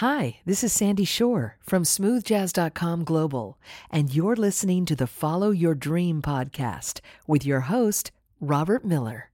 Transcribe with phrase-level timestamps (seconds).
[0.00, 3.56] Hi, this is Sandy Shore from smoothjazz.com global,
[3.90, 9.30] and you're listening to the Follow Your Dream podcast with your host, Robert Miller.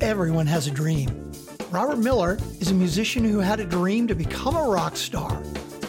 [0.00, 1.32] Everyone has a dream.
[1.70, 5.42] Robert Miller is a musician who had a dream to become a rock star.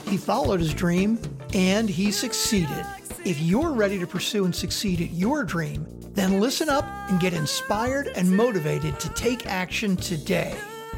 [0.09, 1.17] He followed his dream
[1.53, 2.85] and he succeeded.
[3.23, 7.31] If you're ready to pursue and succeed at your dream, then listen up and get
[7.31, 10.53] inspired and motivated to take action today.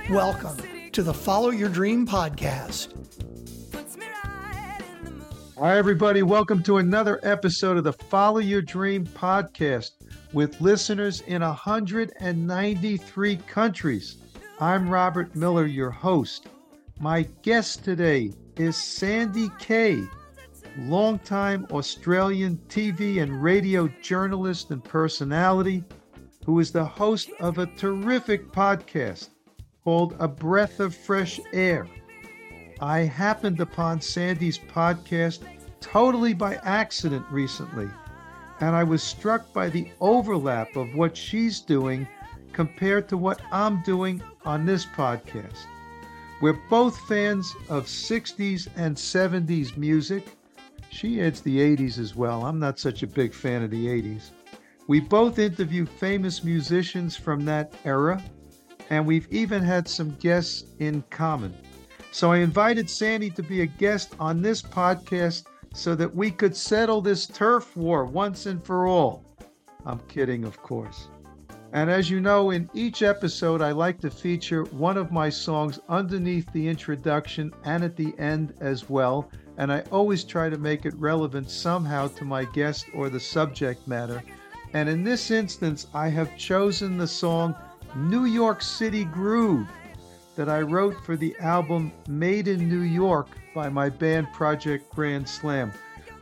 [0.10, 0.58] Welcome
[0.96, 2.94] to the Follow Your Dream podcast.
[5.60, 6.24] Hi, everybody.
[6.24, 9.92] Welcome to another episode of the Follow Your Dream podcast
[10.32, 14.20] with listeners in 193 countries.
[14.62, 16.48] I'm Robert Miller, your host.
[17.02, 20.08] My guest today is Sandy Kaye,
[20.78, 25.84] longtime Australian TV and radio journalist and personality,
[26.46, 29.32] who is the host of a terrific podcast
[29.86, 31.88] called A Breath of Fresh Air.
[32.82, 35.42] I happened upon Sandy's podcast
[35.80, 37.88] totally by accident recently,
[38.62, 42.08] and I was struck by the overlap of what she's doing
[42.52, 45.68] compared to what I'm doing on this podcast.
[46.42, 50.26] We're both fans of 60s and 70s music.
[50.90, 52.44] She adds the 80s as well.
[52.44, 54.32] I'm not such a big fan of the 80s.
[54.88, 58.22] We both interview famous musicians from that era
[58.90, 61.54] and we've even had some guests in common.
[62.12, 66.56] So I invited Sandy to be a guest on this podcast so that we could
[66.56, 69.26] settle this turf war once and for all.
[69.86, 71.10] I'm kidding, of course.
[71.74, 75.78] And as you know, in each episode, I like to feature one of my songs
[75.90, 79.30] underneath the introduction and at the end as well.
[79.58, 83.88] And I always try to make it relevant somehow to my guest or the subject
[83.90, 84.24] matter.
[84.74, 87.56] And in this instance, I have chosen the song
[87.96, 89.70] New York City Groove
[90.36, 95.28] that I wrote for the album Made in New York by my band Project Grand
[95.30, 95.72] Slam.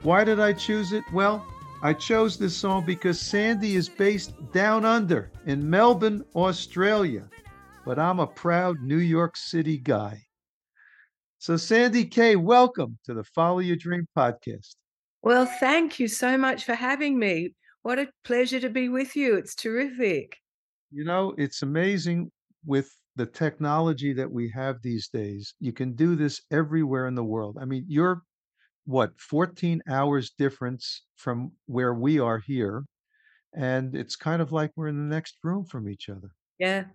[0.04, 1.04] Why did I choose it?
[1.12, 1.44] Well,
[1.82, 7.28] I chose this song because Sandy is based down under in Melbourne, Australia,
[7.86, 10.22] but I'm a proud New York City guy.
[11.40, 14.76] So, Sandy Kaye, welcome to the Follow Your Dream podcast.
[15.24, 17.56] Well, thank you so much for having me.
[17.82, 19.36] What a pleasure to be with you.
[19.38, 20.38] It's terrific.
[20.94, 22.32] You know, it's amazing
[22.66, 25.54] with the technology that we have these days.
[25.60, 27.58] You can do this everywhere in the world.
[27.60, 28.22] I mean, you're
[28.86, 32.86] what, 14 hours difference from where we are here.
[33.56, 36.30] And it's kind of like we're in the next room from each other.
[36.60, 36.86] Yeah.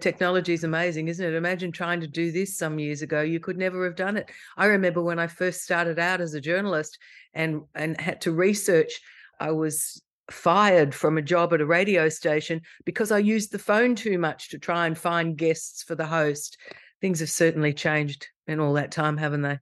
[0.00, 1.34] Technology is amazing, isn't it?
[1.34, 3.22] Imagine trying to do this some years ago.
[3.22, 4.30] You could never have done it.
[4.56, 6.98] I remember when I first started out as a journalist
[7.34, 9.00] and and had to research,
[9.40, 10.00] I was
[10.30, 14.50] fired from a job at a radio station because I used the phone too much
[14.50, 16.56] to try and find guests for the host.
[17.00, 19.58] Things have certainly changed in all that time, haven't they?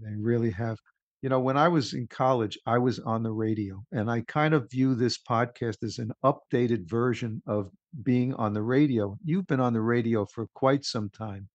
[0.00, 0.78] They really have.
[1.22, 4.52] You know, when I was in college, I was on the radio, and I kind
[4.52, 7.70] of view this podcast as an updated version of
[8.02, 9.16] being on the radio.
[9.24, 11.48] You've been on the radio for quite some time.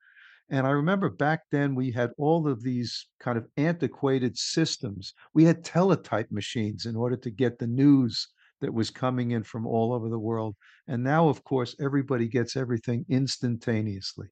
[0.50, 5.14] And I remember back then we had all of these kind of antiquated systems.
[5.36, 8.28] We had teletype machines in order to get the news
[8.62, 10.56] that was coming in from all over the world.
[10.88, 14.28] And now, of course, everybody gets everything instantaneously.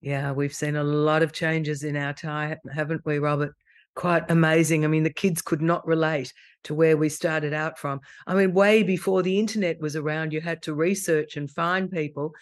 [0.00, 3.54] Yeah, we've seen a lot of changes in our time, haven't we, Robert?
[3.94, 4.84] Quite amazing.
[4.84, 6.32] I mean, the kids could not relate
[6.64, 8.00] to where we started out from.
[8.26, 12.32] I mean, way before the internet was around, you had to research and find people.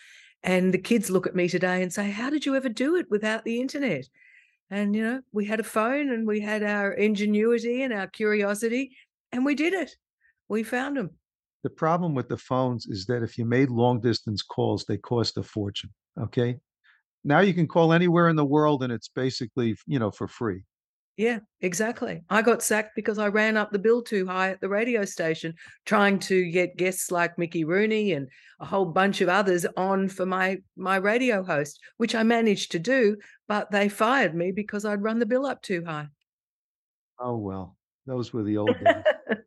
[0.45, 3.07] And the kids look at me today and say, How did you ever do it
[3.11, 4.09] without the internet?
[4.71, 8.97] And, you know, we had a phone and we had our ingenuity and our curiosity,
[9.33, 9.97] and we did it
[10.49, 11.11] we found them.
[11.65, 15.37] The problem with the phones is that if you made long distance calls, they cost
[15.37, 15.91] a fortune.
[16.21, 16.59] Okay.
[17.25, 20.65] Now you can call anywhere in the world and it's basically, you know, for free.
[21.19, 22.23] Yeah, exactly.
[22.31, 25.55] I got sacked because I ran up the bill too high at the radio station,
[25.85, 28.29] trying to get guests like Mickey Rooney and
[28.61, 32.79] a whole bunch of others on for my my radio host, which I managed to
[32.79, 33.17] do,
[33.49, 36.07] but they fired me because I'd run the bill up too high.
[37.19, 39.03] Oh well, those were the old days.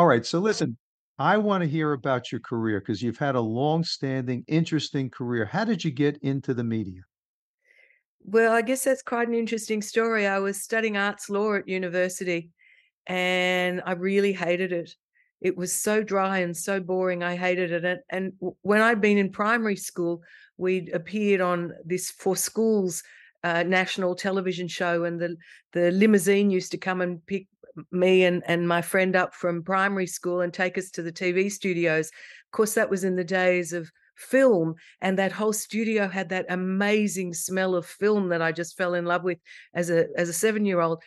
[0.00, 0.24] All right.
[0.24, 0.78] So listen,
[1.18, 5.44] I want to hear about your career because you've had a long-standing, interesting career.
[5.44, 7.02] How did you get into the media?
[8.24, 10.26] Well, I guess that's quite an interesting story.
[10.26, 12.48] I was studying arts law at university
[13.08, 14.90] and I really hated it.
[15.42, 17.22] It was so dry and so boring.
[17.22, 17.84] I hated it.
[17.84, 20.22] And, and when I'd been in primary school,
[20.56, 23.02] we'd appeared on this for schools
[23.42, 25.36] uh, national television show, and the
[25.72, 27.46] the limousine used to come and pick
[27.90, 31.50] me and, and my friend up from primary school and take us to the TV
[31.50, 32.08] studios.
[32.08, 36.44] Of course, that was in the days of film and that whole studio had that
[36.50, 39.38] amazing smell of film that I just fell in love with
[39.72, 41.02] as a as a seven year old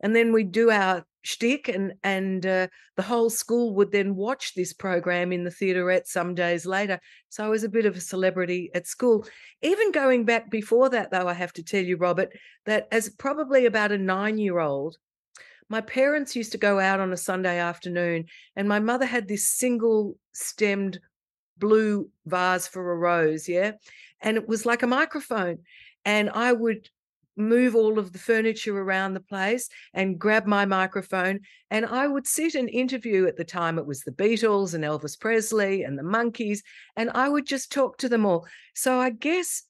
[0.00, 2.66] and then we'd do our shtick and and uh,
[2.96, 6.98] the whole school would then watch this program in the theaterette some days later.
[7.28, 9.26] So I was a bit of a celebrity at school.
[9.62, 12.30] Even going back before that, though, I have to tell you, Robert,
[12.66, 14.96] that as probably about a nine-year-old,
[15.68, 18.26] my parents used to go out on a Sunday afternoon,
[18.56, 21.00] and my mother had this single-stemmed
[21.56, 23.72] blue vase for a rose, yeah,
[24.20, 25.58] and it was like a microphone,
[26.04, 26.88] and I would
[27.38, 31.38] move all of the furniture around the place and grab my microphone.
[31.70, 35.18] And I would sit and interview at the time, it was the Beatles and Elvis
[35.18, 36.62] Presley and the Monkees.
[36.96, 38.46] and I would just talk to them all.
[38.74, 39.62] So I guess.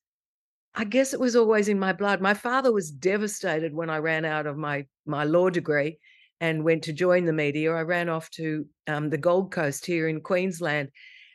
[0.75, 2.21] I guess it was always in my blood.
[2.21, 5.99] My father was devastated when I ran out of my my law degree
[6.41, 7.73] and went to join the media.
[7.73, 10.91] I ran off to um, the Gold Coast here in Queensland,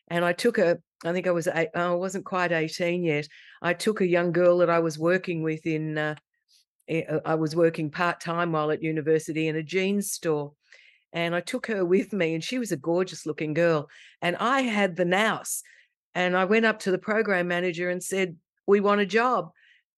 [0.09, 3.27] and I took a I think I was eight, oh, I wasn't quite 18 yet.
[3.61, 6.15] I took a young girl that I was working with in, uh,
[6.89, 10.53] uh I was working part time while at university in a jeans store.
[11.11, 13.87] And I took her with me, and she was a gorgeous looking girl.
[14.21, 15.61] And I had the nous.
[16.15, 18.35] And I went up to the program manager and said,
[18.67, 19.51] We want a job.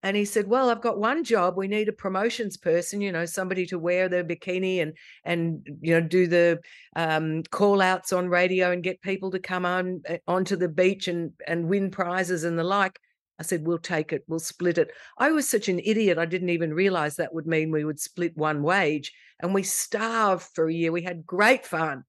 [0.03, 1.57] And he said, "Well, I've got one job.
[1.57, 3.01] We need a promotions person.
[3.01, 6.59] You know, somebody to wear the bikini and and you know do the
[6.95, 11.07] um, call outs on radio and get people to come on eh, onto the beach
[11.07, 12.99] and and win prizes and the like."
[13.39, 14.23] I said, "We'll take it.
[14.27, 16.19] We'll split it." I was such an idiot.
[16.19, 19.11] I didn't even realize that would mean we would split one wage,
[19.41, 20.91] and we starved for a year.
[20.91, 22.03] We had great fun,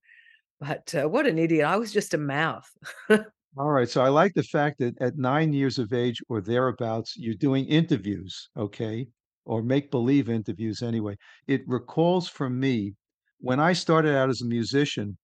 [0.60, 1.66] but uh, what an idiot!
[1.66, 2.70] I was just a mouth.
[3.56, 3.88] All right.
[3.88, 7.64] So I like the fact that at nine years of age or thereabouts, you're doing
[7.66, 9.08] interviews, okay,
[9.44, 11.16] or make believe interviews anyway.
[11.46, 12.94] It recalls for me
[13.38, 15.18] when I started out as a musician,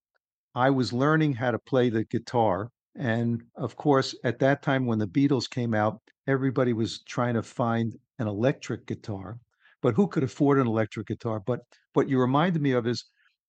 [0.55, 2.69] I was learning how to play the guitar.
[2.95, 7.43] And of course, at that time when the Beatles came out, everybody was trying to
[7.43, 9.39] find an electric guitar.
[9.81, 11.39] But who could afford an electric guitar?
[11.39, 11.61] But
[11.93, 13.05] what you reminded me of is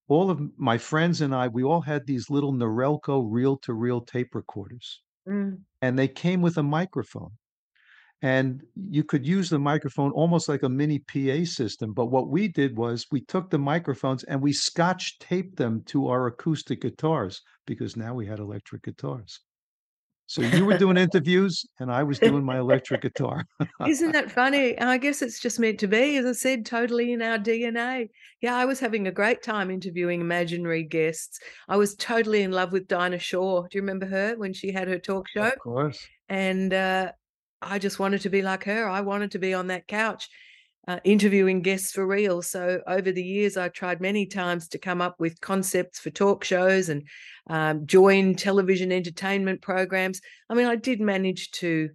[0.08, 5.00] all of my friends and I, we all had these little Norelco reel-to-reel tape recorders,
[5.26, 5.60] Mm.
[5.80, 7.30] and they came with a microphone.
[8.22, 11.92] And you could use the microphone almost like a mini PA system.
[11.92, 16.08] But what we did was we took the microphones and we scotch taped them to
[16.08, 19.40] our acoustic guitars because now we had electric guitars.
[20.26, 23.44] So you were doing interviews and I was doing my electric guitar.
[23.86, 24.78] Isn't that funny?
[24.78, 28.08] I guess it's just meant to be, as I said, totally in our DNA.
[28.40, 31.40] Yeah, I was having a great time interviewing imaginary guests.
[31.68, 33.68] I was totally in love with Dinah Shore.
[33.70, 35.48] Do you remember her when she had her talk show?
[35.48, 36.06] Of course.
[36.28, 37.12] And uh,
[37.60, 38.88] I just wanted to be like her.
[38.88, 40.28] I wanted to be on that couch
[40.86, 42.42] uh, interviewing guests for real.
[42.42, 46.44] So over the years, I tried many times to come up with concepts for talk
[46.44, 47.06] shows and
[47.48, 50.20] um, join television entertainment programs.
[50.50, 51.90] I mean, I did manage to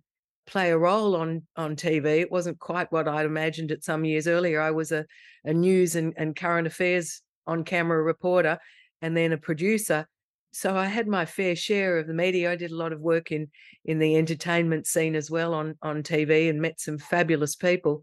[0.48, 2.22] play a role on on TV.
[2.22, 4.60] It wasn't quite what I'd imagined it some years earlier.
[4.60, 5.06] I was a,
[5.46, 8.58] a news and, and current affairs on camera reporter
[9.02, 10.08] and then a producer.
[10.52, 12.52] So I had my fair share of the media.
[12.52, 13.50] I did a lot of work in
[13.86, 18.02] in the entertainment scene as well on on TV and met some fabulous people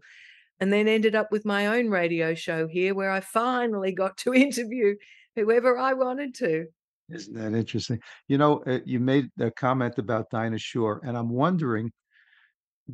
[0.59, 4.33] and then ended up with my own radio show here where I finally got to
[4.35, 4.95] interview
[5.35, 6.65] whoever I wanted to.
[7.09, 7.99] Isn't that interesting?
[8.27, 11.91] You know, uh, you made a comment about Dinah Shore, and I'm wondering,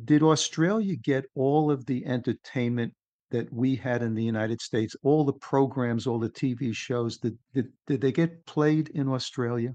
[0.04, 2.92] did Australia get all of the entertainment
[3.30, 7.36] that we had in the United States, all the programs, all the TV shows, did
[7.52, 9.74] did, did they get played in Australia?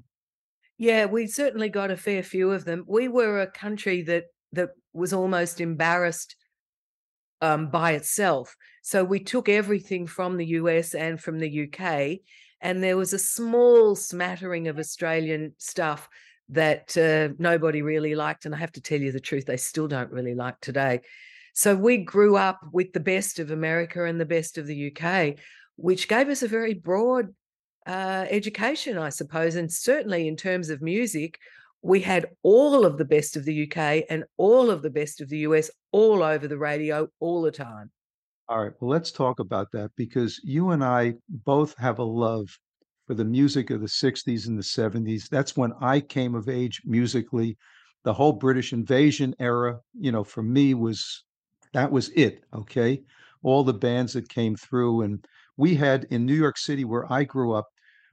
[0.77, 2.85] Yeah, we certainly got a fair few of them.
[2.87, 6.37] We were a country that that was almost embarrassed
[7.41, 8.55] um, by itself.
[8.81, 12.19] So we took everything from the US and from the UK,
[12.61, 16.09] and there was a small smattering of Australian stuff
[16.49, 18.45] that uh, nobody really liked.
[18.45, 21.01] And I have to tell you the truth, they still don't really like today.
[21.53, 25.35] So we grew up with the best of America and the best of the UK,
[25.75, 27.33] which gave us a very broad
[27.85, 29.55] uh, education, I suppose.
[29.55, 31.39] And certainly in terms of music,
[31.81, 35.29] we had all of the best of the UK and all of the best of
[35.29, 37.91] the US all over the radio all the time.
[38.49, 42.47] All right, well, let's talk about that because you and I both have a love
[43.05, 45.29] for the music of the 60s and the 70s.
[45.29, 47.57] That's when I came of age musically.
[48.03, 51.23] The whole British invasion era, you know, for me was
[51.73, 53.03] that was it, okay?
[53.43, 55.25] All the bands that came through and
[55.57, 57.67] we had in New York City where I grew up,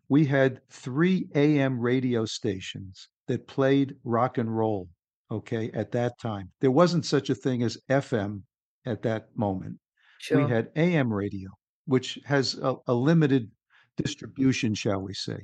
[0.09, 4.89] we had 3 AM radio stations that played rock and roll,
[5.31, 6.51] okay, at that time.
[6.61, 8.43] There wasn't such a thing as FM
[8.85, 9.79] at that moment.
[10.19, 10.45] Sure.
[10.45, 11.51] We had AM radio,
[11.87, 13.51] which has a, a limited
[13.97, 15.39] distribution, shall we say.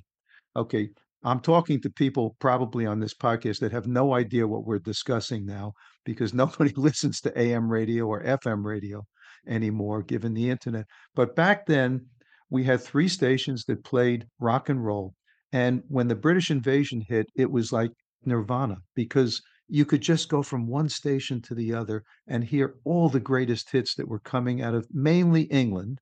[0.56, 0.90] Okay,
[1.24, 5.46] I'm talking to people probably on this podcast that have no idea what we're discussing
[5.46, 5.72] now
[6.04, 9.04] because nobody listens to AM radio or FM radio
[9.46, 10.86] anymore, given the internet.
[11.14, 12.06] But back then,
[12.50, 15.14] we had three stations that played rock and roll.
[15.52, 17.92] And when the British invasion hit, it was like
[18.24, 23.08] nirvana because you could just go from one station to the other and hear all
[23.08, 25.98] the greatest hits that were coming out of mainly England.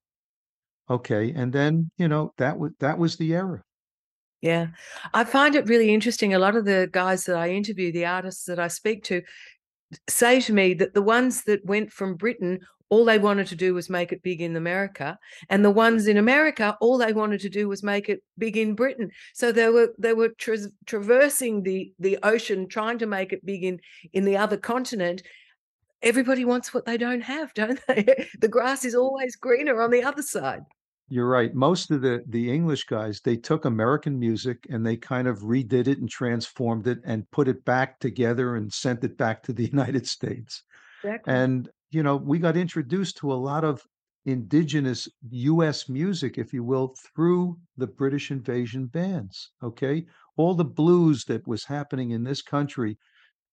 [0.89, 3.63] Okay, and then you know that was that was the era.
[4.41, 4.69] Yeah,
[5.15, 6.35] I find it really interesting.
[6.35, 9.23] A lot of the guys that I interview, the artists that I speak to,
[10.09, 13.73] say to me that the ones that went from Britain all they wanted to do
[13.73, 15.19] was make it big in America,
[15.49, 18.75] and the ones in America, all they wanted to do was make it big in
[18.75, 19.11] Britain.
[19.33, 23.65] So they were they were tra- traversing the the ocean, trying to make it big
[23.65, 23.81] in
[24.13, 25.23] in the other continent.
[26.03, 28.27] Everybody wants what they don't have, don't they?
[28.41, 30.63] the grass is always greener on the other side.
[31.13, 31.55] You're right.
[31.55, 35.87] Most of the the English guys, they took American music and they kind of redid
[35.87, 39.67] it and transformed it and put it back together and sent it back to the
[39.73, 40.65] United States.
[41.03, 41.33] Exactly.
[41.33, 43.87] And you know, we got introduced to a lot of
[44.25, 49.53] indigenous US music, if you will, through the British invasion bands.
[49.63, 50.07] Okay.
[50.37, 52.99] All the blues that was happening in this country.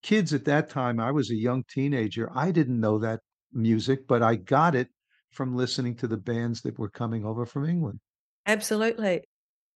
[0.03, 2.29] Kids at that time, I was a young teenager.
[2.35, 3.21] I didn't know that
[3.53, 4.89] music, but I got it
[5.31, 7.99] from listening to the bands that were coming over from England.
[8.47, 9.23] Absolutely.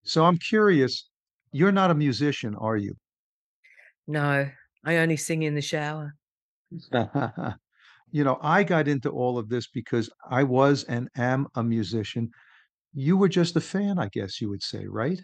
[0.04, 1.10] So I'm curious,
[1.52, 2.94] you're not a musician, are you?
[4.08, 4.52] No,
[4.84, 6.16] I only sing in the shower.
[8.12, 12.32] you know, I got into all of this because I was and am a musician.
[12.94, 15.22] You were just a fan, I guess you would say, right?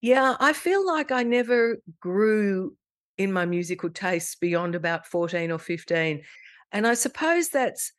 [0.00, 2.76] Yeah, I feel like I never grew
[3.16, 6.22] in my musical tastes beyond about 14 or 15.
[6.72, 7.92] And I suppose that's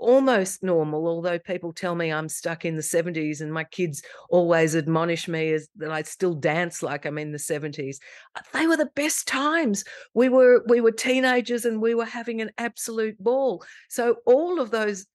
[0.00, 4.74] almost normal, although people tell me I'm stuck in the 70s and my kids always
[4.74, 7.98] admonish me as that I still dance like I'm in the 70s.
[8.34, 9.84] Uh, they were the best times.
[10.14, 13.62] We were we were teenagers and we were having an absolute ball.
[13.88, 15.06] So all of those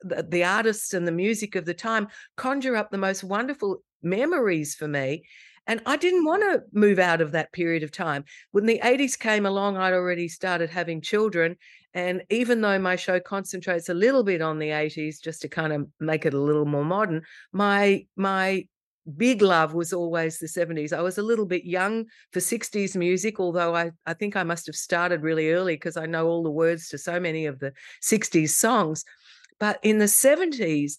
[0.00, 4.74] the, the artists and the music of the time conjure up the most wonderful memories
[4.74, 5.24] for me.
[5.66, 8.24] And I didn't want to move out of that period of time.
[8.52, 11.56] When the 80s came along, I'd already started having children.
[11.94, 15.72] And even though my show concentrates a little bit on the 80s, just to kind
[15.72, 17.22] of make it a little more modern,
[17.52, 18.66] my my
[19.16, 20.92] big love was always the 70s.
[20.92, 24.66] I was a little bit young for 60s music, although I, I think I must
[24.66, 27.72] have started really early because I know all the words to so many of the
[28.02, 29.04] 60s songs.
[29.60, 30.94] But in the 70s,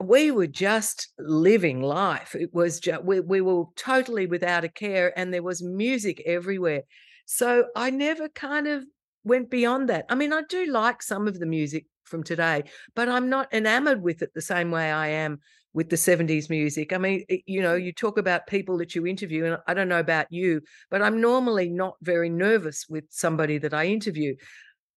[0.00, 2.34] we were just living life.
[2.34, 6.82] It was just, we, we were totally without a care and there was music everywhere.
[7.26, 8.84] So I never kind of
[9.24, 10.06] went beyond that.
[10.08, 12.64] I mean, I do like some of the music from today,
[12.94, 15.40] but I'm not enamored with it the same way I am
[15.72, 16.92] with the 70s music.
[16.92, 17.84] I mean, you know, mm.
[17.84, 21.20] you talk about people that you interview, and I don't know about you, but I'm
[21.20, 24.36] normally not very nervous with somebody that I interview.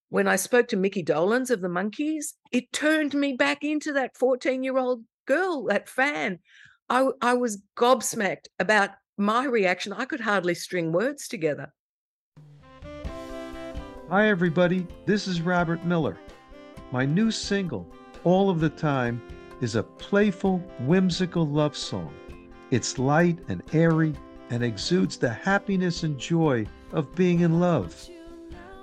[0.10, 4.16] When I spoke to Mickey Dolenz of the Monkees, it turned me back into that
[4.18, 6.40] 14 year old girl, that fan.
[6.90, 9.92] I, I was gobsmacked about my reaction.
[9.92, 11.74] I could hardly string words together.
[14.10, 14.88] Hi, everybody.
[15.06, 16.18] This is Robert Miller.
[16.94, 17.86] My new single,
[18.24, 19.22] All of the Time,
[19.60, 22.14] is a playful, whimsical love song.
[22.72, 24.14] It's light and airy
[24.50, 27.94] and exudes the happiness and joy of being in love.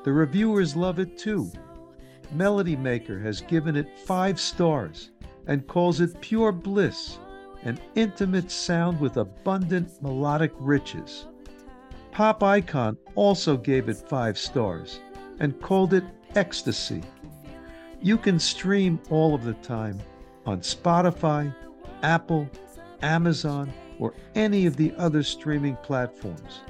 [0.05, 1.51] The reviewers love it too.
[2.35, 5.13] Melody Maker has given it five stars
[5.47, 7.19] and calls it pure bliss,
[7.63, 11.29] an intimate sound with abundant melodic riches.
[12.13, 15.01] Pop Icon also gave it five stars
[15.41, 17.03] and called it Ecstasy.
[18.01, 19.99] You can stream all of the time
[20.47, 21.55] on Spotify,
[22.03, 22.49] Apple,
[23.03, 26.61] Amazon, or any of the other streaming platforms.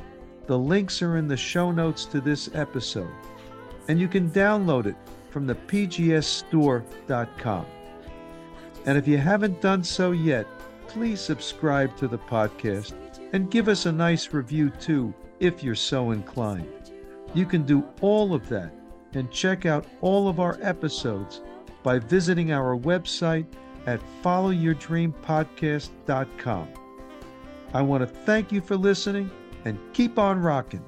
[0.47, 3.11] The links are in the show notes to this episode,
[3.89, 4.97] and you can download it
[5.31, 6.87] from the pgsstore.com.
[8.87, 10.47] And if you haven't done so yet,
[10.87, 12.93] please subscribe to the podcast
[13.33, 16.74] and give us a nice review too, if you're so inclined.
[17.35, 18.73] You can do all of that
[19.13, 21.43] and check out all of our episodes
[21.83, 23.47] by visiting our website
[23.87, 26.69] at followyourdreampodcast.com.
[27.73, 29.31] I want to thank you for listening
[29.65, 30.85] and keep on rocking.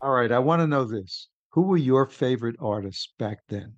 [0.00, 1.28] All right, I want to know this.
[1.50, 3.74] Who were your favorite artists back then?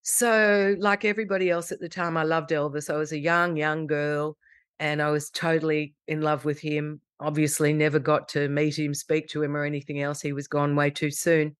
[0.00, 2.88] So, like everybody else at the time, I loved Elvis.
[2.92, 4.36] I was a young, young girl
[4.82, 9.28] and I was totally in love with him obviously never got to meet him, speak
[9.28, 10.20] to him, or anything else.
[10.20, 11.56] He was gone way too soon.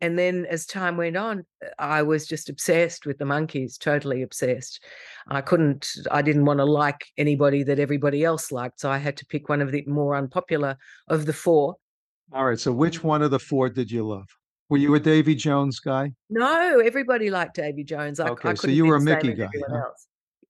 [0.00, 1.44] and then as time went on,
[1.78, 4.84] I was just obsessed with the Monkees, totally obsessed.
[5.26, 8.80] I couldn't, I didn't want to like anybody that everybody else liked.
[8.80, 10.76] So I had to pick one of the more unpopular
[11.08, 11.76] of the four.
[12.32, 12.60] All right.
[12.60, 14.28] So which one of the four did you love?
[14.68, 16.12] Were you a Davy Jones guy?
[16.28, 18.20] No, everybody liked Davy Jones.
[18.20, 19.48] I, okay, I so you were a Mickey guy.
[19.68, 19.82] Huh?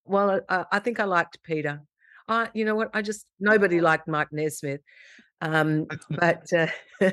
[0.05, 1.81] Well, I, I, think I liked Peter.
[2.29, 2.91] I, you know what?
[2.95, 4.81] I just nobody liked Mike Nesmith,
[5.41, 6.69] um, but uh,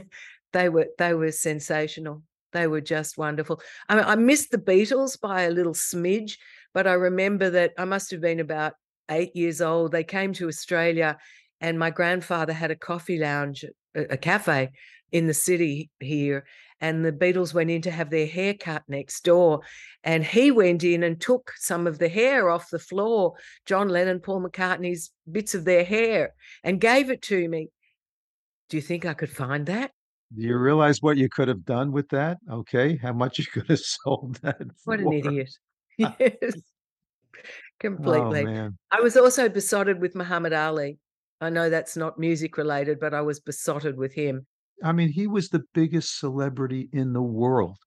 [0.54, 2.24] they were they were sensational.
[2.54, 3.62] They were just wonderful.
[3.90, 6.38] I, mean, I missed the Beatles by a little smidge,
[6.74, 8.74] but I remember that I must have been about
[9.12, 9.92] eight years old.
[9.92, 11.18] They came to Australia,
[11.60, 14.72] and my grandfather had a coffee lounge, a, a cafe
[15.16, 16.46] in the city here.
[16.82, 19.62] And the Beatles went in to have their hair cut next door.
[20.04, 24.20] And he went in and took some of the hair off the floor, John Lennon,
[24.20, 26.34] Paul McCartney's bits of their hair,
[26.66, 27.70] and gave it to me.
[28.68, 29.92] Do you think I could find that?
[30.36, 32.38] Do you realize what you could have done with that?
[32.52, 32.98] Okay.
[32.98, 35.52] How much you could have sold that What an idiot.
[35.98, 36.12] yes.
[36.20, 36.52] Oh,
[37.80, 38.46] Completely.
[38.48, 40.98] Oh, I was also besotted with Muhammad Ali.
[41.40, 44.46] I know that's not music related, but I was besotted with him.
[44.84, 47.78] I mean, he was the biggest celebrity in the world.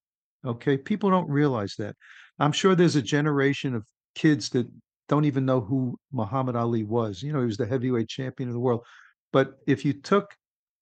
[0.45, 0.77] Okay.
[0.77, 1.95] People don't realize that.
[2.39, 3.83] I'm sure there's a generation of
[4.15, 4.67] kids that
[5.07, 7.21] don't even know who Muhammad Ali was.
[7.21, 8.85] You know, he was the heavyweight champion of the world.
[9.33, 10.33] But if you took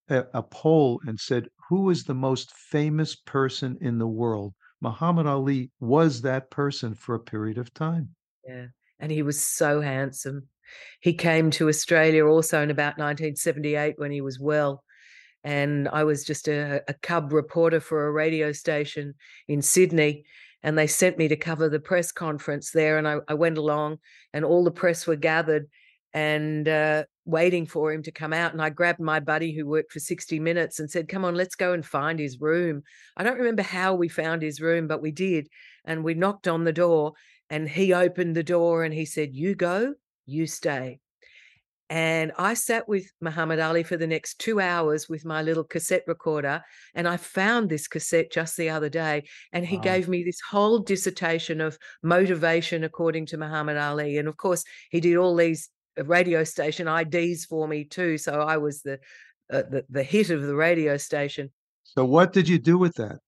[0.09, 4.53] a, a poll and said, who is the most famous person in the world?
[4.81, 8.09] Muhammad Ali was that person for a period of time.
[8.47, 8.67] Yeah.
[8.99, 10.47] And he was so handsome.
[11.01, 14.83] He came to Australia also in about 1978 when he was well.
[15.47, 19.13] And I was just a, a cub reporter for a radio station
[19.47, 20.25] in Sydney.
[20.61, 22.97] And they sent me to cover the press conference there.
[22.97, 23.99] And I, I went along,
[24.33, 25.67] and all the press were gathered
[26.13, 28.51] and uh, waiting for him to come out.
[28.51, 31.55] And I grabbed my buddy who worked for 60 Minutes and said, Come on, let's
[31.55, 32.83] go and find his room.
[33.15, 35.47] I don't remember how we found his room, but we did.
[35.85, 37.13] And we knocked on the door,
[37.49, 39.93] and he opened the door and he said, You go,
[40.25, 40.99] you stay.
[41.89, 46.03] And I sat with Muhammad Ali for the next two hours with my little cassette
[46.05, 46.61] recorder.
[46.93, 49.23] And I found this cassette just the other day.
[49.53, 49.83] And he wow.
[49.83, 54.17] gave me this whole dissertation of motivation according to Muhammad Ali.
[54.17, 58.17] And of course, he did all these radio station IDs for me too.
[58.17, 58.99] So I was the,
[59.51, 61.51] uh, the the hit of the radio station.
[61.83, 63.19] So what did you do with that?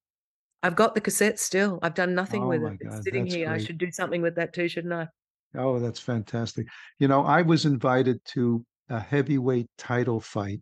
[0.61, 1.79] I've got the cassette still.
[1.81, 2.79] I've done nothing oh with it.
[2.83, 3.47] God, it's sitting here.
[3.47, 3.61] Great.
[3.61, 5.07] I should do something with that too, shouldn't I?
[5.55, 6.67] Oh, that's fantastic.
[6.99, 10.61] You know, I was invited to a heavyweight title fight.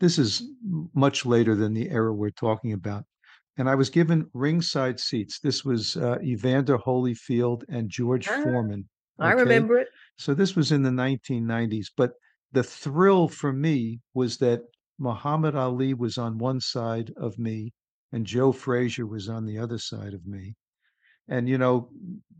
[0.00, 0.42] This is
[0.94, 3.04] much later than the era we're talking about.
[3.56, 5.38] And I was given ringside seats.
[5.40, 8.88] This was uh, Evander Holyfield and George ah, Foreman.
[9.18, 9.28] Okay?
[9.28, 9.88] I remember it.
[10.16, 11.86] So this was in the 1990s.
[11.96, 12.12] But
[12.52, 14.62] the thrill for me was that
[14.98, 17.72] Muhammad Ali was on one side of me
[18.12, 20.54] and Joe Frazier was on the other side of me.
[21.28, 21.90] And, you know,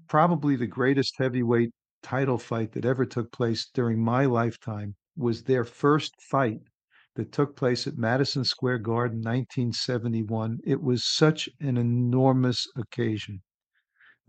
[0.08, 1.70] probably the greatest heavyweight
[2.02, 6.60] title fight that ever took place during my lifetime was their first fight
[7.14, 10.58] that took place at Madison Square Garden, 1971.
[10.64, 13.42] It was such an enormous occasion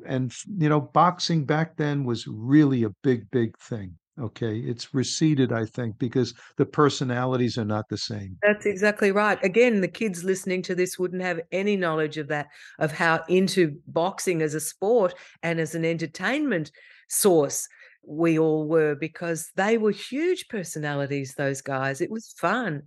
[0.05, 5.51] and you know boxing back then was really a big big thing okay it's receded
[5.51, 8.37] i think because the personalities are not the same.
[8.41, 9.43] That's exactly right.
[9.43, 12.47] Again the kids listening to this wouldn't have any knowledge of that
[12.79, 16.71] of how into boxing as a sport and as an entertainment
[17.09, 17.67] source
[18.05, 22.01] we all were because they were huge personalities those guys.
[22.01, 22.83] It was fun.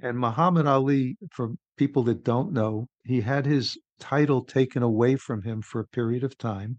[0.00, 5.42] And muhammad ali for people that don't know he had his title taken away from
[5.42, 6.78] him for a period of time.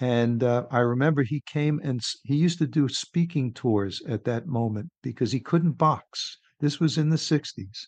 [0.00, 4.46] And uh, I remember he came and he used to do speaking tours at that
[4.46, 6.38] moment because he couldn't box.
[6.60, 7.86] This was in the 60s.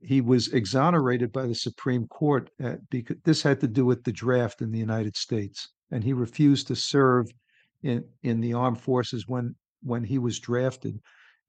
[0.00, 4.12] He was exonerated by the Supreme Court at, because this had to do with the
[4.12, 5.68] draft in the United States.
[5.90, 7.26] And he refused to serve
[7.82, 11.00] in, in the armed forces when, when he was drafted.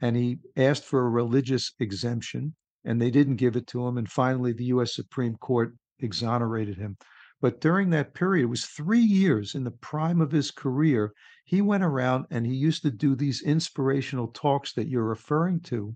[0.01, 3.97] And he asked for a religious exemption, and they didn't give it to him.
[3.97, 4.95] And finally, the U.S.
[4.95, 6.97] Supreme Court exonerated him.
[7.43, 11.11] But during that period, it was three years in the prime of his career,
[11.43, 15.93] he went around and he used to do these inspirational talks that you're referring to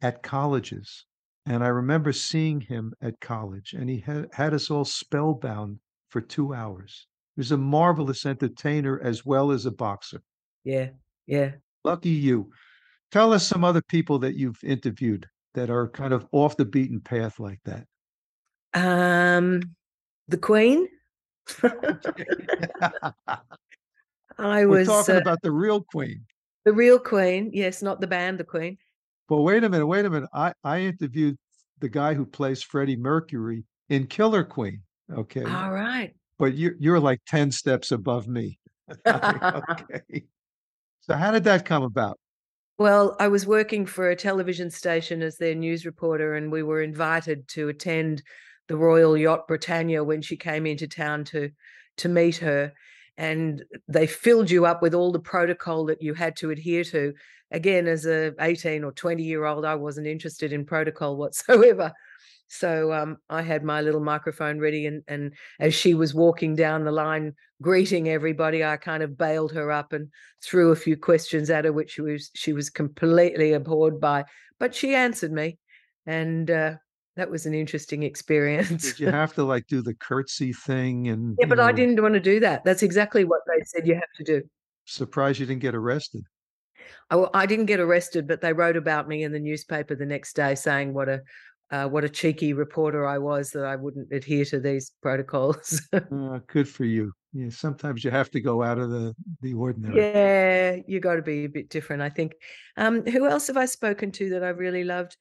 [0.00, 1.04] at colleges.
[1.44, 6.22] And I remember seeing him at college, and he had, had us all spellbound for
[6.22, 7.08] two hours.
[7.36, 10.22] He was a marvelous entertainer as well as a boxer.
[10.64, 10.92] Yeah,
[11.26, 11.56] yeah.
[11.84, 12.50] Lucky you.
[13.12, 17.02] Tell us some other people that you've interviewed that are kind of off the beaten
[17.02, 17.86] path like that.
[18.72, 19.60] Um,
[20.28, 20.88] the Queen.
[24.38, 26.24] I We're was talking uh, about the real Queen.
[26.64, 28.78] The real Queen, yes, not the band, the Queen.
[29.28, 30.30] But wait a minute, wait a minute.
[30.32, 31.36] I I interviewed
[31.80, 34.82] the guy who plays Freddie Mercury in Killer Queen.
[35.12, 35.44] Okay.
[35.44, 36.14] All right.
[36.38, 38.58] But you're you're like 10 steps above me.
[39.06, 40.24] okay.
[41.00, 42.18] So how did that come about?
[42.76, 46.82] Well, I was working for a television station as their news reporter, and we were
[46.82, 48.22] invited to attend
[48.68, 51.50] the Royal Yacht Britannia when she came into town to
[51.98, 52.72] to meet her.
[53.16, 57.14] And they filled you up with all the protocol that you had to adhere to.
[57.52, 61.92] Again, as a 18 or 20 year old, I wasn't interested in protocol whatsoever.
[62.48, 66.84] So um, I had my little microphone ready, and and as she was walking down
[66.84, 70.08] the line greeting everybody, I kind of bailed her up and
[70.42, 74.24] threw a few questions at her, which she was she was completely abhorred by,
[74.58, 75.58] but she answered me,
[76.06, 76.74] and uh,
[77.16, 78.82] that was an interesting experience.
[78.82, 82.00] Did you have to like do the curtsy thing and yeah, but know, I didn't
[82.00, 82.64] want to do that.
[82.64, 84.42] That's exactly what they said you have to do.
[84.86, 86.24] Surprised you didn't get arrested.
[87.10, 90.34] I, I didn't get arrested, but they wrote about me in the newspaper the next
[90.34, 91.22] day saying what a
[91.70, 95.80] uh, what a cheeky reporter I was that I wouldn't adhere to these protocols.
[95.92, 97.12] uh, good for you.
[97.32, 99.98] Yeah, sometimes you have to go out of the the ordinary.
[99.98, 102.34] Yeah, you got to be a bit different, I think.
[102.76, 105.16] Um, who else have I spoken to that I really loved?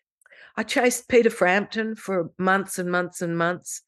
[0.55, 3.81] I chased Peter Frampton for months and months and months,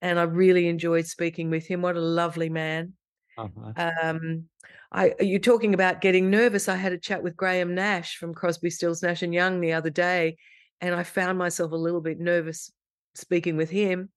[0.00, 1.82] and I really enjoyed speaking with him.
[1.82, 2.94] What a lovely man.
[3.36, 3.90] Uh-huh.
[4.02, 4.44] Um,
[4.92, 6.68] I, you're talking about getting nervous.
[6.68, 9.90] I had a chat with Graham Nash from Crosby, Stills, Nash and Young the other
[9.90, 10.36] day,
[10.80, 12.70] and I found myself a little bit nervous
[13.14, 14.10] speaking with him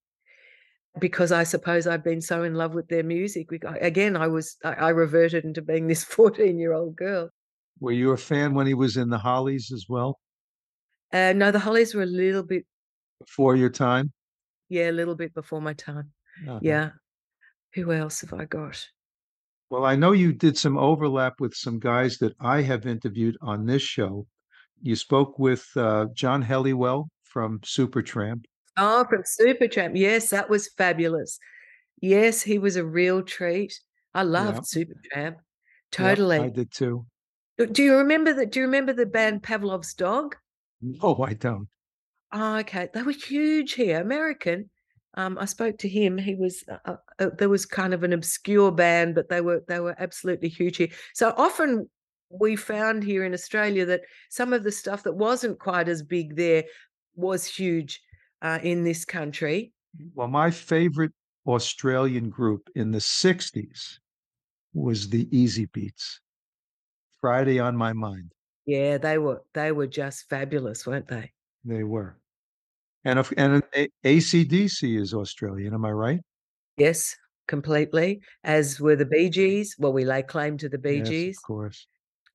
[0.99, 3.47] because I suppose I've been so in love with their music.
[3.81, 7.29] Again, I was I reverted into being this 14 year old girl.
[7.79, 10.19] Were you a fan when he was in the Hollies as well?
[11.15, 12.65] Uh, no, the Hollies were a little bit
[13.19, 14.11] before your time.
[14.69, 16.11] Yeah, a little bit before my time.
[16.47, 16.59] Uh-huh.
[16.61, 16.89] Yeah.
[17.75, 18.85] Who else have I got?
[19.69, 23.65] Well, I know you did some overlap with some guys that I have interviewed on
[23.65, 24.27] this show
[24.81, 28.45] you spoke with uh, John Helliwell from Supertramp.
[28.77, 29.91] Oh, from Supertramp.
[29.95, 31.39] Yes, that was fabulous.
[32.01, 33.73] Yes, he was a real treat.
[34.13, 34.83] I loved yeah.
[34.83, 35.35] Supertramp.
[35.91, 36.39] Totally.
[36.39, 37.05] I did too.
[37.71, 38.51] Do you remember that?
[38.51, 40.35] Do you remember the band Pavlov's Dog?
[40.85, 41.67] No, I don't.
[42.31, 42.89] Oh, okay.
[42.93, 44.69] They were huge here, American.
[45.15, 46.17] Um, I spoke to him.
[46.17, 49.63] He was uh, uh, uh there was kind of an obscure band, but they were
[49.67, 50.89] they were absolutely huge here.
[51.13, 51.89] So often
[52.29, 56.35] we found here in Australia that some of the stuff that wasn't quite as big
[56.35, 56.65] there
[57.15, 58.01] was huge
[58.41, 59.71] uh, in this country.
[60.13, 61.13] Well, my favorite
[61.47, 63.99] Australian group in the 60s
[64.73, 66.19] was the Easybeats.
[67.21, 68.34] Friday on my mind.
[68.65, 71.31] Yeah, they were they were just fabulous, weren't they?
[71.63, 72.17] They were.
[73.03, 73.61] And if, and
[74.03, 76.19] AC/DC is Australian, am I right?
[76.77, 77.15] Yes,
[77.47, 78.21] completely.
[78.43, 79.75] As were the Bee Gees.
[79.77, 81.37] Well, we lay claim to the Bee yes, Gees.
[81.37, 81.87] Of course.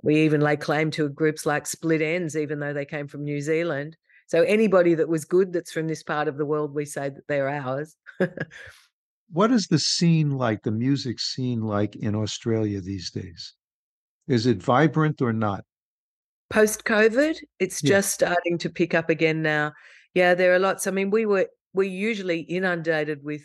[0.02, 3.40] We even lay claim to groups like Split Enz, even though they came from New
[3.40, 3.96] Zealand.
[4.28, 7.26] So anybody that was good that's from this part of the world, we say that
[7.28, 7.96] they're ours.
[9.32, 13.54] what is the scene like, the music scene like in Australia these days?
[14.28, 15.64] Is it vibrant or not?
[16.50, 17.88] Post COVID, it's yeah.
[17.88, 19.72] just starting to pick up again now.
[20.14, 20.86] Yeah, there are lots.
[20.86, 23.42] I mean, we were we usually inundated with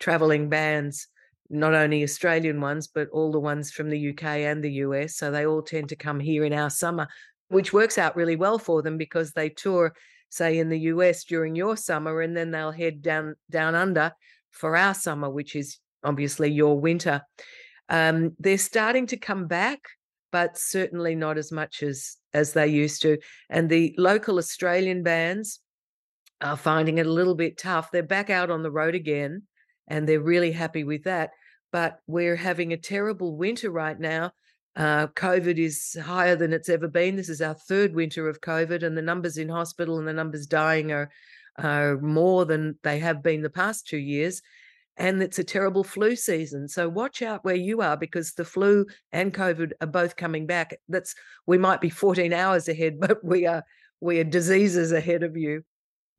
[0.00, 1.06] traveling bands
[1.50, 5.16] not only Australian ones, but all the ones from the UK and the US.
[5.16, 7.08] So they all tend to come here in our summer,
[7.48, 9.94] which works out really well for them because they tour,
[10.28, 14.12] say, in the US during your summer, and then they'll head down down under
[14.50, 17.22] for our summer, which is obviously your winter.
[17.88, 19.80] Um, they're starting to come back,
[20.30, 23.18] but certainly not as much as as they used to.
[23.48, 25.60] And the local Australian bands
[26.40, 27.90] are finding it a little bit tough.
[27.90, 29.42] They're back out on the road again
[29.88, 31.30] and they're really happy with that.
[31.72, 34.32] But we're having a terrible winter right now.
[34.76, 37.16] Uh, COVID is higher than it's ever been.
[37.16, 40.46] This is our third winter of COVID, and the numbers in hospital and the numbers
[40.46, 41.10] dying are,
[41.58, 44.40] are more than they have been the past two years.
[44.98, 46.68] And it's a terrible flu season.
[46.68, 50.76] So watch out where you are because the flu and COVID are both coming back.
[50.88, 51.14] That's
[51.46, 53.64] we might be 14 hours ahead, but we are
[54.00, 55.62] we are diseases ahead of you.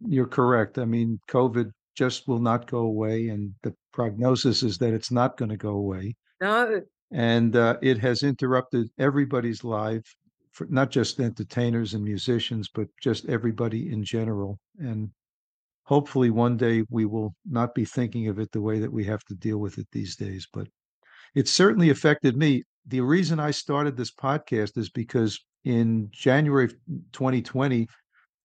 [0.05, 0.77] You're correct.
[0.77, 5.35] I mean, COVID just will not go away, and the prognosis is that it's not
[5.35, 6.15] going to go away.
[6.39, 6.81] No.
[7.11, 10.15] And uh, it has interrupted everybody's life,
[10.51, 14.59] for not just entertainers and musicians, but just everybody in general.
[14.79, 15.09] And
[15.89, 19.23] hopefully, one day we will not be thinking of it the way that we have
[19.23, 20.47] to deal with it these days.
[20.53, 20.67] But
[21.33, 22.63] it certainly affected me.
[22.85, 26.69] The reason I started this podcast is because in January
[27.11, 27.87] 2020,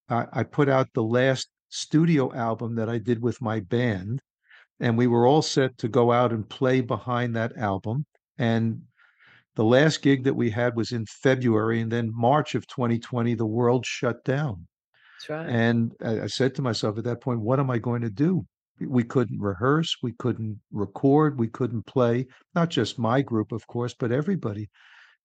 [0.09, 4.22] I, I put out the last studio album that I did with my band.
[4.80, 8.07] And we were all set to go out and play behind that album.
[8.38, 8.80] And
[9.54, 11.83] the last gig that we had was in February.
[11.83, 14.66] And then March of 2020, the world shut down.
[15.28, 15.48] Right.
[15.48, 18.46] And I said to myself at that point, what am I going to do?
[18.80, 23.94] We couldn't rehearse, we couldn't record, we couldn't play, not just my group, of course,
[23.94, 24.68] but everybody.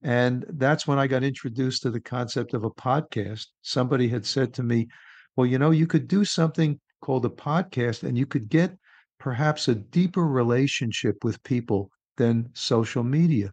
[0.04, 3.48] And that's when I got introduced to the concept of a podcast.
[3.62, 4.88] Somebody had said to me,
[5.36, 8.78] Well, you know, you could do something called a podcast and you could get
[9.20, 13.52] perhaps a deeper relationship with people than social media.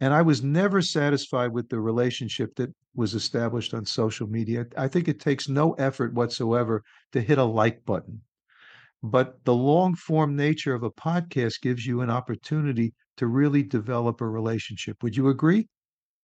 [0.00, 4.66] And I was never satisfied with the relationship that was established on social media.
[4.76, 8.22] I think it takes no effort whatsoever to hit a like button.
[9.02, 14.20] But the long form nature of a podcast gives you an opportunity to really develop
[14.20, 15.02] a relationship.
[15.02, 15.68] Would you agree?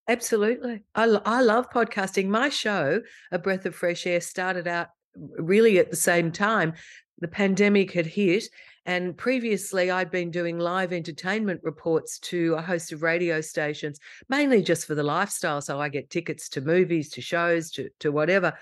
[0.09, 0.83] Absolutely.
[0.95, 2.27] I, I love podcasting.
[2.27, 3.01] My show,
[3.33, 6.75] A Breath of Fresh Air, started out really at the same time.
[7.21, 8.45] The pandemic had hit,
[8.87, 14.63] and previously, I'd been doing live entertainment reports to a host of radio stations, mainly
[14.63, 15.63] just for the lifestyle.
[15.63, 18.53] So I get tickets to movies, to shows, to, to whatever.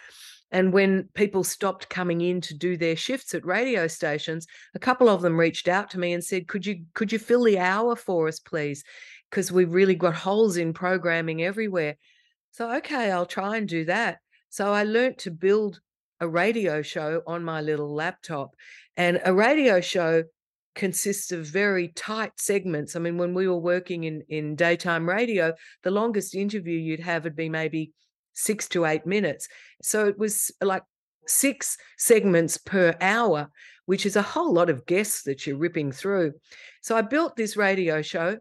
[0.53, 5.09] And when people stopped coming in to do their shifts at radio stations, a couple
[5.09, 7.97] of them reached out to me and said, "Could you could you fill the hour
[7.97, 8.85] for us, please?
[9.31, 11.97] Because we've really got holes in programming everywhere."
[12.51, 14.19] So okay, I'll try and do that.
[14.51, 15.81] So I learnt to build
[16.23, 18.55] a radio show on my little laptop,
[18.97, 20.23] and a radio show
[20.75, 22.95] consists of very tight segments.
[22.95, 27.25] I mean, when we were working in in daytime radio, the longest interview you'd have
[27.25, 27.91] would be maybe
[28.35, 29.49] six to eight minutes.
[29.83, 30.85] So it was like
[31.27, 33.51] six segments per hour,
[33.87, 36.35] which is a whole lot of guests that you're ripping through.
[36.83, 38.39] So I built this radio show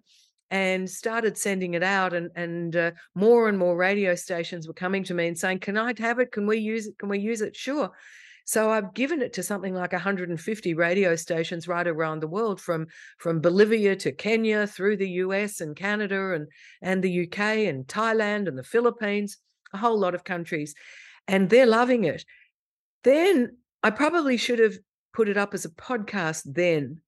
[0.51, 5.03] and started sending it out and and uh, more and more radio stations were coming
[5.03, 6.31] to me and saying can i have it?
[6.31, 6.99] Can we use it?
[6.99, 7.55] Can we use it?
[7.55, 7.89] Sure.
[8.45, 12.87] So i've given it to something like 150 radio stations right around the world from
[13.17, 16.47] from bolivia to kenya through the us and canada and
[16.81, 19.37] and the uk and thailand and the philippines
[19.73, 20.75] a whole lot of countries,
[21.27, 22.25] and they're loving it.
[23.03, 24.77] Then I probably should have
[25.13, 27.01] put it up as a podcast then,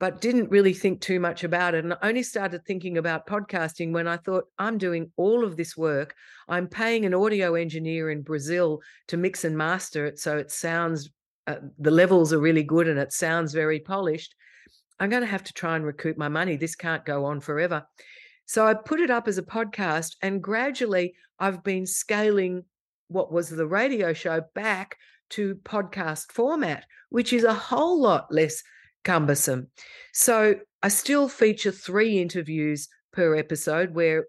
[0.00, 1.84] but didn't really think too much about it.
[1.84, 5.76] And I only started thinking about podcasting when I thought, I'm doing all of this
[5.76, 6.14] work.
[6.48, 11.10] I'm paying an audio engineer in Brazil to mix and master it so it sounds,
[11.46, 14.34] uh, the levels are really good and it sounds very polished.
[14.98, 16.56] I'm going to have to try and recoup my money.
[16.56, 17.86] This can't go on forever.
[18.46, 22.64] So I put it up as a podcast, and gradually I've been scaling
[23.08, 24.98] what was the radio show back
[25.30, 28.62] to podcast format, which is a whole lot less
[29.04, 29.68] cumbersome.
[30.12, 34.26] So I still feature three interviews per episode where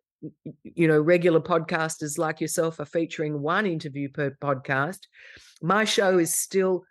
[0.64, 5.00] you know regular podcasters like yourself are featuring one interview per podcast
[5.62, 6.84] my show is still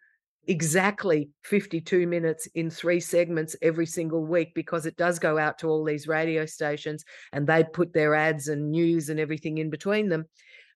[0.47, 5.69] exactly 52 minutes in three segments every single week because it does go out to
[5.69, 10.09] all these radio stations and they put their ads and news and everything in between
[10.09, 10.27] them.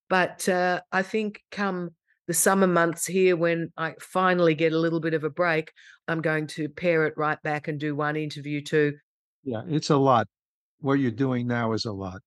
[0.08, 1.90] But uh, I think come
[2.28, 5.72] the summer months here, when I finally get a little bit of a break,
[6.06, 8.92] I'm going to pair it right back and do one interview too.
[9.44, 10.28] Yeah, it's a lot.
[10.80, 12.20] What you're doing now is a lot.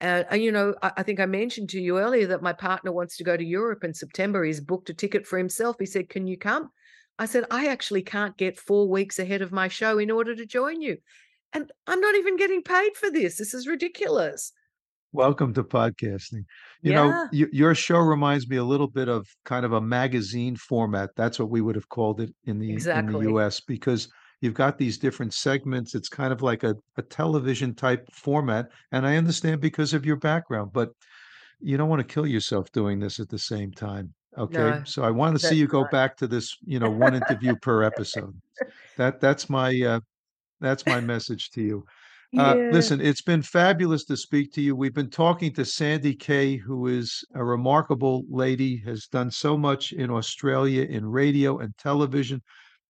[0.00, 2.92] Uh, and, you know, I, I, think I mentioned to you earlier that my partner
[2.92, 4.44] wants to go to Europe in September.
[4.44, 5.76] He's booked a ticket for himself.
[5.78, 6.70] He said, Can you come?
[7.18, 10.46] I said, I actually can't get four weeks ahead of my show in order to
[10.46, 10.98] join you.
[11.52, 13.36] And I'm not even getting paid for this.
[13.38, 14.52] This is ridiculous.
[15.14, 16.44] Welcome to podcasting.
[16.80, 16.94] You yeah.
[16.94, 21.10] know, y- your show reminds me a little bit of kind of a magazine format.
[21.16, 23.14] That's what we would have called it in the exactly.
[23.14, 24.08] in the US because
[24.40, 25.94] you've got these different segments.
[25.94, 28.70] It's kind of like a, a television type format.
[28.92, 30.92] And I understand because of your background, but
[31.60, 34.14] you don't want to kill yourself doing this at the same time.
[34.38, 34.58] Okay.
[34.58, 35.90] No, so I want to see you go not.
[35.90, 38.34] back to this, you know, one interview per episode.
[38.96, 40.00] That that's my uh
[40.58, 41.84] that's my message to you.
[42.36, 42.70] Uh, yeah.
[42.72, 44.74] Listen, it's been fabulous to speak to you.
[44.74, 49.92] We've been talking to Sandy Kaye, who is a remarkable lady, has done so much
[49.92, 52.40] in Australia in radio and television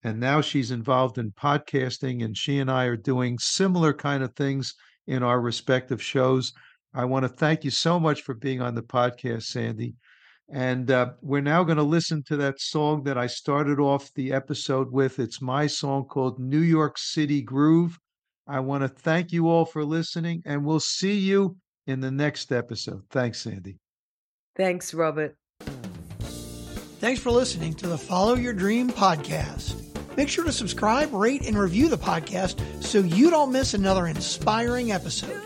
[0.03, 4.35] and now she's involved in podcasting and she and I are doing similar kind of
[4.35, 4.75] things
[5.07, 6.51] in our respective shows.
[6.93, 9.95] I want to thank you so much for being on the podcast, Sandy.
[10.51, 14.33] And uh, we're now going to listen to that song that I started off the
[14.33, 15.19] episode with.
[15.19, 17.97] It's my song called New York City Groove.
[18.47, 22.51] I want to thank you all for listening, and we'll see you in the next
[22.51, 23.03] episode.
[23.09, 23.79] Thanks, Sandy.
[24.55, 25.35] Thanks, Robert.
[26.99, 29.79] Thanks for listening to the Follow Your Dream podcast.
[30.15, 34.91] Make sure to subscribe, rate, and review the podcast so you don't miss another inspiring
[34.91, 35.41] episode.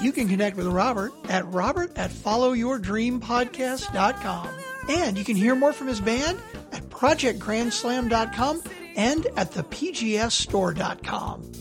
[0.00, 4.48] You can connect with Robert at robert at followyourdreampodcast.com.
[4.88, 6.40] And you can hear more from his band
[6.72, 8.62] at projectgrandslam.com
[8.96, 11.52] and at thepgsstore.com.